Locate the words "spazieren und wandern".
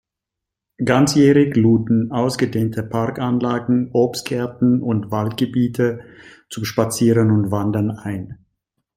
6.65-7.91